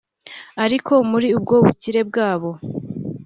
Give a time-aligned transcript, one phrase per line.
[0.63, 2.51] Ariko muri ubwo bukire bwabo